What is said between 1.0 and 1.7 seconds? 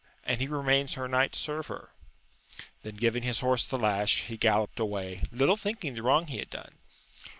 knight to serve